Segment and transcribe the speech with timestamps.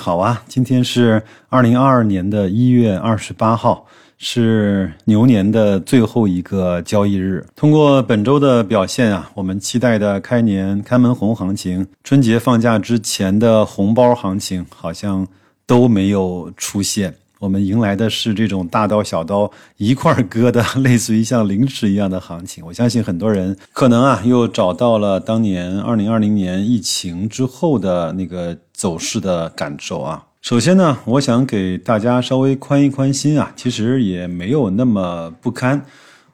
[0.00, 0.42] 好啊！
[0.48, 3.84] 今天是二零二二年的一月二十八号，
[4.16, 7.46] 是牛年的最后一个交易日。
[7.54, 15.28] 通过本周的表现啊，我们期待的开年开门红行情、春节放假之前的红包行情，好像
[15.66, 17.14] 都没有出现。
[17.38, 22.64] 我们迎来的是这种大刀小刀一块割的，类似于像零食一样的行情。
[22.66, 30.24] 我相信很多人可能啊，又找到了当年二零二零年疫情之后的那个走势的感受啊。
[30.40, 35.84] 首先呢，我想给大家稍微宽一宽心啊，其实也没有那么不堪。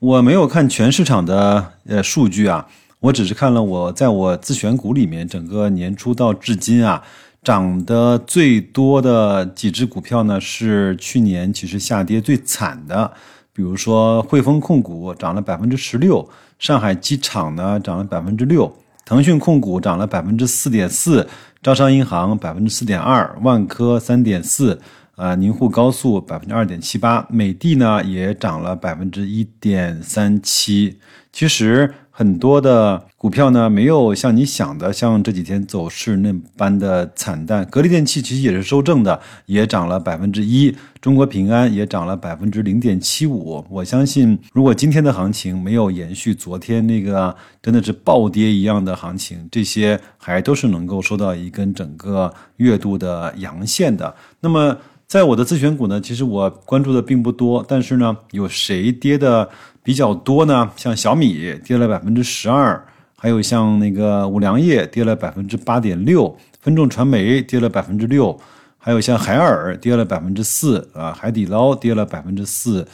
[0.00, 2.66] 我没有看全市场的呃数据啊，
[2.98, 7.00] 我只是看了我在我自选股里面整个年初到至今啊。
[7.44, 13.12] 涨得最多的几只股票呢，是去年其实下跌最惨的，
[13.52, 18.72] 比如说汇丰控股涨了百分之十六，上海机场呢涨了百分之六，
[19.04, 21.28] 腾讯控股涨了百分之四点四，
[21.62, 24.80] 招商银行百分之四点二，万科三点四，
[25.16, 30.98] 啊，宁沪高速百分之二点七八，美的呢也涨了百分之一点三七，
[31.32, 31.92] 其实。
[32.14, 37.64] 很多的股票呢，没有像你想的，像这几天走势那般的惨淡。
[37.64, 40.76] 格力电器其实也是收正的，也涨了百分之一。
[41.00, 43.64] 中国平安也涨了百分之零点七五。
[43.70, 54.14] 我相信，如果今天的行情没有延续昨天那个真的是暴跌一样的行情，这些还都是能够收到一根整个月度的阳线的。
[54.40, 54.76] 那么，
[55.12, 59.46] 在我的自选股呢，其实我关注的并不多，但是呢，有谁跌的？
[59.82, 62.82] 比较多呢，像小米跌了百分之十二，
[63.18, 68.40] 还有像那个五粮液跌了百分之八点六，分众传媒跌了百分之六，
[68.78, 72.88] 还有像海尔跌了百分之四啊，海底捞跌了百分之四，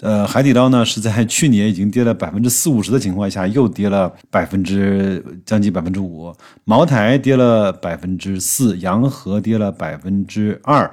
[0.00, 10.88] 呃，海底捞呢是在去年已经跌了百分之四五十的情况下，又跌了百分之将近百分之五，茅台跌了百分之四，洋河跌了百分之二。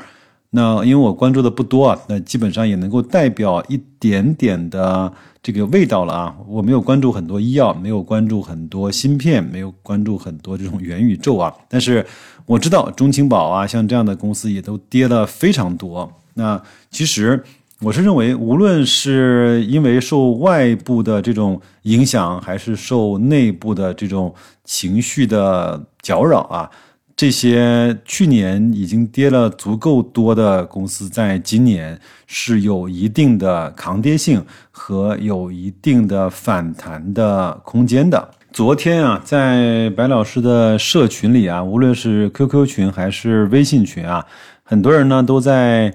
[0.53, 6.35] 那因为我关注的不多啊，那基本上也能够代表一点点的这个味道了啊。
[6.45, 11.53] 我没有关注很多医药，没有关注很多芯片，没有关注很多这种元宇宙啊。
[11.69, 12.05] 但是
[12.45, 16.11] 我知道中青宝啊，像这样的公司也都跌了非常多。
[16.33, 17.41] 那其实
[17.79, 24.35] 我是认为，无论是因为受外部的这种影响，还是受内部的这种
[24.65, 26.69] 情绪的搅扰啊。
[27.15, 38.31] 这些去年已经跌了足够多的公司，在今年是有一定的抗跌性和有一定的反弹的空间的。
[38.51, 44.25] 昨天啊，在白老师的社群里啊，无论是 QQ 群还是微信群啊，
[44.63, 45.93] 很多人呢都在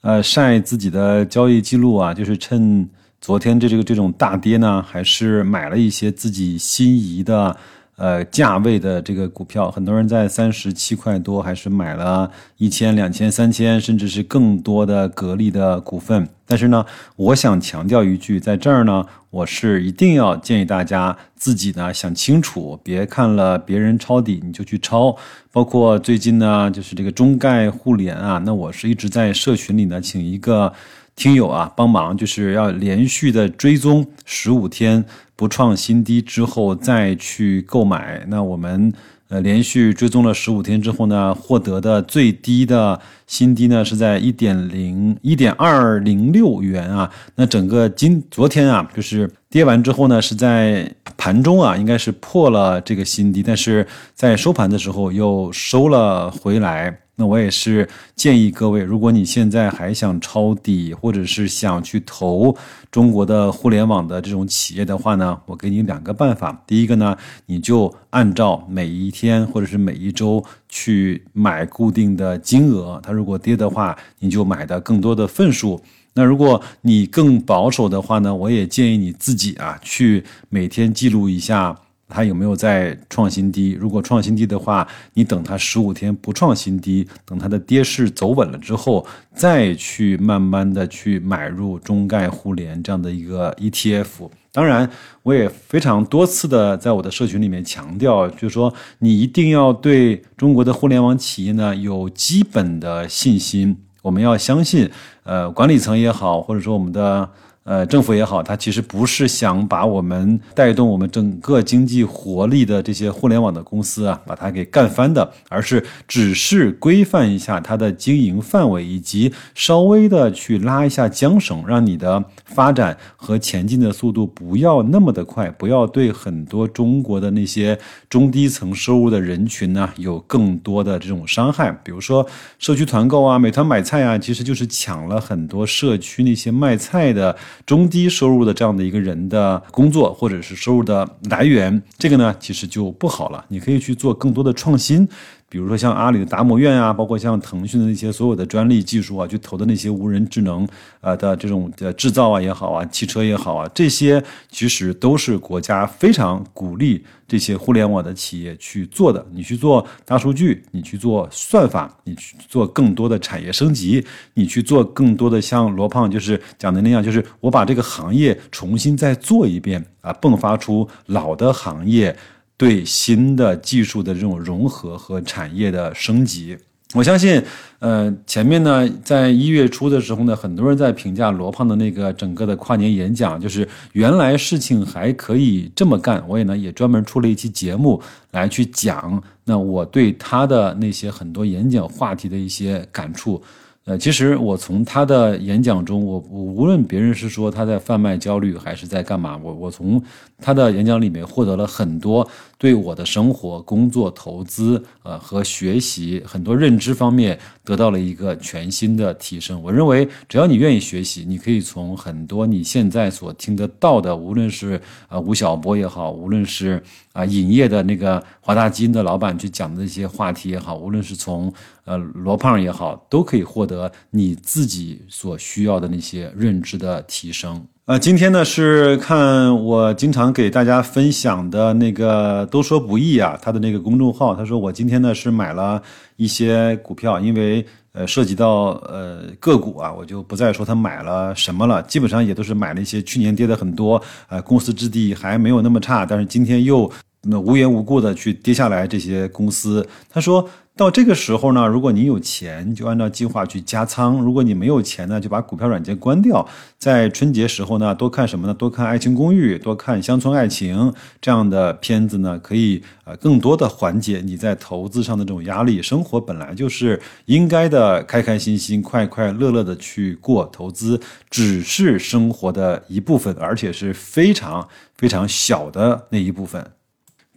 [0.00, 2.88] 呃晒自己的交易记录啊，就是趁
[3.20, 7.54] 昨天这这个这种大跌呢，还是买了一些自己心仪的。
[7.96, 16.26] 呃，价位的这个股票，很多人在三十七块多，还是买了一千、两千、三千，甚至是更多的格力的股份。
[16.46, 16.84] 但是呢，
[17.16, 25.14] 我想强调一句，在这儿呢，我是一定要建议大家自己呢想清楚，别看了别人抄底你就去抄。
[25.52, 30.72] 包括最近呢，就是这个中概互联啊，那我是一直在社群里呢，请一个。
[31.14, 35.04] 听友啊，帮忙就是要连续的追踪十五天
[35.36, 38.24] 不创新低之后再去购买。
[38.28, 38.92] 那我们
[39.28, 47.10] 呃连续追踪了十五天之后呢，获得的最低的新低呢是在一点零一点二零六元啊。
[47.36, 57.00] 那整个今昨天啊，就是跌完之后呢，是在盘中啊，应该是破了这个新低，但是在收盘的时候又收了回来。
[57.16, 57.86] 那我也是
[58.16, 62.56] 建议各位，如果你现在还想抄底，或者是想去投
[62.90, 66.62] 中国的互联网的这种企业的话呢，我给你两个办法。
[66.66, 67.14] 第一个呢，
[67.44, 70.42] 你就按照每一天或者是每一周
[70.74, 75.78] 去买固定的金额，它如果跌的话，你就买的更多的份数。
[76.14, 81.78] 那如果你更保守的话呢，我也建议你自己啊，去每天记录一下。
[82.14, 83.72] 它有没有在创新低？
[83.72, 94.28] 如果创新低的话，你等它十五天不创新低，等它的跌势走稳了之后，再去慢慢的去买入中概互联这样的一个 ETF。
[94.52, 94.88] 当然，
[95.22, 103.76] 我也非常多次的在我的社群里面强调，就是说你一定要对中国的互联网企业呢有基本的信心。
[104.02, 104.90] 我们要相信，
[105.24, 107.28] 呃，管理层也好，或者说我们的。
[107.64, 127.78] 呃，政府也好，它其实不是想把我们带动我们整个经济活力的这些互联网的公司啊，把它给干翻的，而是只是规范一下它的经营范围，以及稍微的去拉一下缰绳，让你的发展和前进的速度不要那么的快，不要对很多中国的那些
[128.10, 131.70] 中低层收入的人群呢有更多的这种伤害。
[131.84, 132.26] 比如说
[132.58, 137.36] 社区团购啊，美团买菜啊，其实就是抢了很多社区那些卖菜的。
[137.64, 143.44] 中低收入的这样的一个人的工作或者是收入的来源，这个呢其实就不好了。
[143.48, 145.08] 你可以去做更多的创新。
[145.52, 150.66] 比如说像阿里的达摩院啊，包括像腾讯的那些所有的专利技术啊，去投的那些无人智能
[151.02, 159.22] 呃的这种的制造啊也好啊，汽车也好啊，这些其实都是国家非常鼓励这些互联网的企业去做的。
[159.30, 164.02] 你去做大数据，你去做算法，你去做更多的产业升级，
[164.32, 172.16] 你去做更多的像罗胖就是讲的那样，就是我把这个行业重新再做一遍啊，迸发出老的行业。
[172.62, 176.56] 对新的技术的这种融合和产业的升级，
[176.94, 177.42] 我相信，
[177.80, 186.22] 呃，前面呢，在一月初的时候呢，很多人在评价罗胖的那个整个的跨年演讲，就是原来事情还可以这么干。
[186.28, 188.00] 我也呢也专门出了一期节目
[188.30, 193.42] 来去讲，那我对他的那些很多演讲话题的一些感触。
[193.84, 200.00] 呃，其实我从他的演讲中，我我无论别人是说他在贩卖焦虑还是在干嘛，我我从
[200.38, 202.24] 他的演讲里面获得了很多
[202.62, 209.60] 对我的生活、工作、投资，呃和学习很多认知方面得到了一个全新的提升。
[209.60, 216.80] 我认为，只要你愿意学习，你可以从很多你现在所听得到的，无论是呃吴晓波也好，无论是
[217.12, 221.52] 啊影业的那个华大基因的老板去讲的那些话题也好，无论是从
[221.84, 223.66] 呃罗胖也好，都可以获。
[223.66, 227.66] 得你自己所需要的那些认知的提升。
[227.92, 235.82] 呃，今天呢是看我经常给大家分享的那个都说不易啊，他的那个公众号，他说我今天呢是买了
[236.16, 237.62] 一些股票，因为
[237.92, 246.90] 呃涉及到呃个股啊，我就不再说他买了什么了，基本上也都是买了一些去年跌的很多，呃公司质地还没有那么差，但是今天又
[247.22, 250.48] 那无缘无故的去跌下来这些公司，他说。
[250.74, 256.48] 到这个时候呢，如果你有钱，就按照计划去加仓；如果你没有钱呢，就把股票软件关掉。
[256.78, 258.54] 在春节时候呢，多看什么呢？
[258.54, 260.74] 多看《爱情公寓》，多看《乡村爱情》
[261.20, 265.82] 这样的片子呢，可以呃更多的缓解你在投资上的这种压力。
[265.82, 270.46] 生活本来就是应该的，开开心心、快快乐乐的去过。
[270.50, 270.98] 投资
[271.28, 274.66] 只是生活的一部分，而且是非常
[274.96, 276.66] 非常小的那一部分。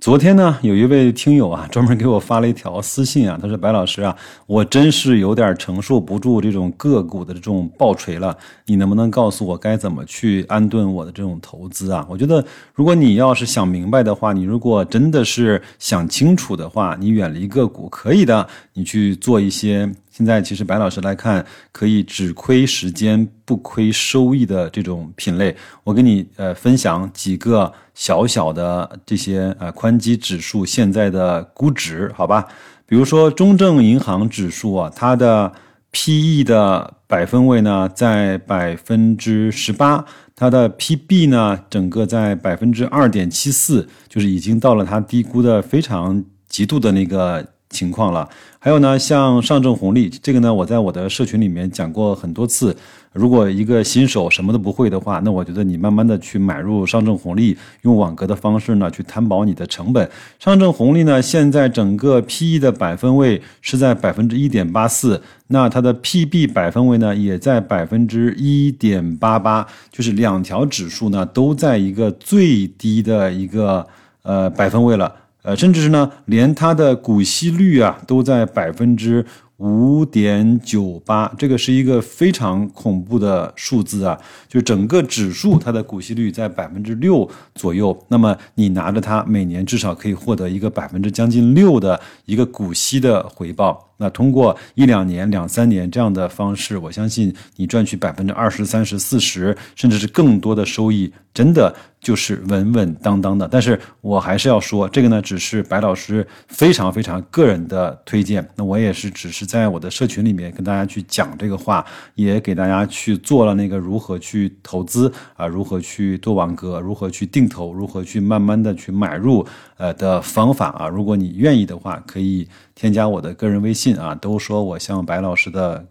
[0.06, 4.16] 昨天呢，有一位听友啊， 专门给我发了一条私信啊，他说：“白老师啊，
[4.46, 8.38] 我真是有点承受不住这种个股的这种暴锤了，
[8.68, 19.92] 你能不能告诉我该怎么去安顿我的这种投资啊？”我觉得，如果你要是想明白的话，你如果真的是想清楚的话，你远离个股可以的，你去做一些。
[20.16, 25.54] 现在其实白老师来看，可以只亏时间不亏收益的这种品类，
[25.84, 32.48] 我给你呃分享几个小小的这些呃宽基指数现在的估值，好吧？
[32.86, 35.52] 比如说中证银行指数啊，它的
[35.92, 47.46] P/E 的百分位呢在百分之十八，它的 P/B 呢整个在百分之二点七四，就是已经到了它低估的非常极度的那个。
[47.76, 48.28] 情况了，
[48.58, 52.76] 还有呢，像上证红利这个呢，我在我的社群里面讲过很多次。
[53.12, 60.10] 如果一个新手什么都不会的话，那我觉得你慢慢的去买入上证红利，用网格的方式呢去摊薄你的成本。
[60.38, 73.88] 上证红利呢，现在整个 P/E 的百分位是在百分之一点八四，那它的 P/B 百分位呢也在百分之一点八八，就是两条指数呢都在一个最低的一个
[74.24, 75.10] 呃百分位了。
[75.46, 79.26] 呃，甚至是呢，连它的股息率啊，都在百分之。
[79.58, 84.20] 五点九八，这个是一个非常恐怖的数字啊！
[84.50, 87.98] 就整个指数，它的股息率在百分之六左右。
[88.10, 93.82] 那么你拿着它，每年至少可以获得一个百分之将近六的一个股息的回报。
[93.96, 103.48] 那通过一两年、两三年这样的方式，我相信你赚取百分之二十三十、四十，甚至是更多的收益，真的就是稳稳当当的。
[103.48, 108.44] 但是我还是要说，这个呢，只是白老师非常非常个人的推荐。
[108.56, 109.46] 那我也是只是。
[109.46, 120.88] 在我的社群里面跟大家去讲这个话，也给大家去做了那个如何去投资啊，如何去做网格，如何去定投，如何去慢慢的去买入呃的方法啊。
[120.88, 125.86] 如果你愿意的话，可以添加我的个人微信啊，都说我像白老师的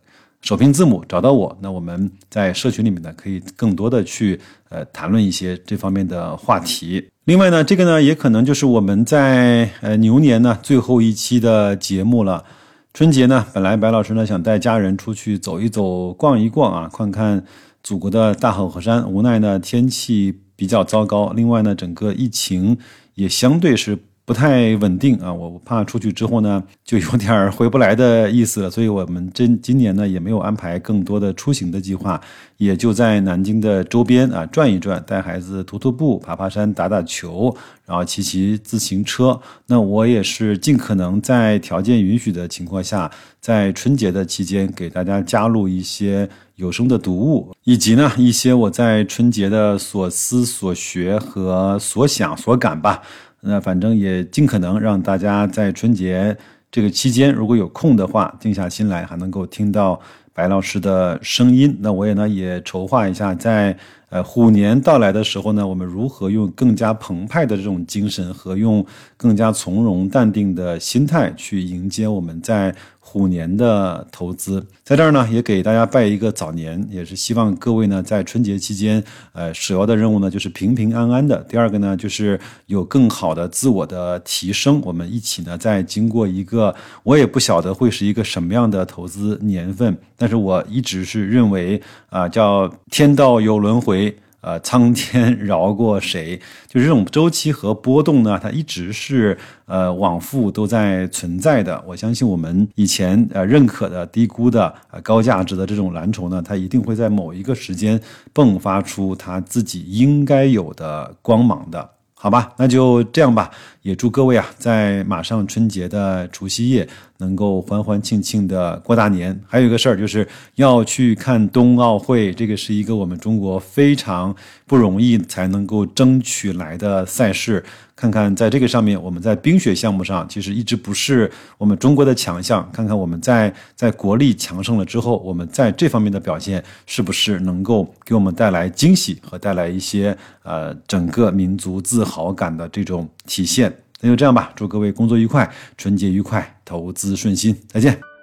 [0.45, 7.03] 首拼字母找到我，那我们在社群里面呢，可以更多的去呃谈论一些这方面的话题。
[7.25, 12.45] 另外呢，这个呢也可能就是我们在呃牛年呢最后一期的节目了。
[12.93, 17.43] 春节呢，本来白老师呢想带家人出去走一走、逛一逛啊，看看
[17.83, 19.11] 祖国的大好河山。
[19.11, 22.77] 无奈呢，天气比较糟糕，另外呢，整个疫情
[23.15, 23.99] 也相对是。
[24.27, 32.19] 不太稳定啊，我怕出去之后呢， 就有点回不来的意思了，所以我们今今年呢也没有安排更多的出行的计划，
[32.57, 37.55] 也就在南京的周边啊转一转，带孩子徒徒步、爬爬山、打打球，
[37.85, 39.39] 然后骑骑自行车。
[39.67, 46.27] 那我也是尽可能在条件允许的情况下，在春节的期间给大家加入一些
[46.57, 53.03] 有声的读物，以及呢一些我在春节的所思所学和所想所感吧。
[53.45, 56.37] 那反正也尽可能让大家在春节
[56.71, 60.01] 这个期间，如果有空的话，静下心来，还能够听到
[60.33, 61.77] 白老师的声音。
[61.81, 63.77] 那我也呢也筹划一下，在
[64.09, 68.85] 呃虎年到来的时候呢，我们如何用更加澎湃的这种精神和用
[69.25, 72.75] 更加从容淡定的心态去迎接我们在。
[73.07, 79.01] 虎年的投资，在这儿呢，也给大家拜一个早年，也是希望各位呢，在春节期间，
[79.33, 81.37] 呃，首要的任务呢，就是平平安安的。
[81.49, 84.81] 第二个呢，就是有更好的自我的提升。
[84.83, 94.17] 我们一起呢，在经过一个，我也不晓得会是一个什么样的投资年份，但是我一直是认为啊，叫天道有轮回。
[94.45, 96.39] 呃，苍天饶过谁？
[96.69, 101.83] 就是这种周期和波动呢，它一直是呃往复都在存在的。
[101.87, 107.99] 我相信我们以前呃认可的、低估的、呃高价值的这种蓝筹呢，它一定会在某一个时间
[108.35, 111.91] 迸发出它自己应该有的光芒的。
[112.17, 113.51] 好吧，那就这样吧。
[113.85, 116.89] 也祝各位啊，在马上春节的除夕夜，
[117.19, 119.39] 能够欢欢庆庆的过大年。
[119.47, 124.35] 还有一个事儿，就是要去看冬奥会，这个是一个我们中国非常
[124.67, 127.63] 不容易才能够争取来的赛事。
[127.97, 132.69] 看看在这个上面，我们在冰雪项目上其实一直不是我们中国的强项。
[132.73, 143.74] 看看我们在在国力强盛了之后，我们在这方面的表现是不是能够给我们带来惊喜和带来一些呃整个民族自豪感的这种体现。
[144.01, 148.14] 那就这样吧，祝各位工作愉快，春节愉快，投资顺心，再见。